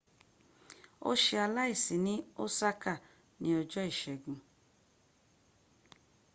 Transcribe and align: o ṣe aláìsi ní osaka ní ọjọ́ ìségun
o 1.09 1.11
ṣe 1.23 1.35
aláìsi 1.45 1.95
ní 2.05 2.13
osaka 2.43 2.93
ní 3.41 3.49
ọjọ́ 3.61 3.83
ìségun 3.91 4.37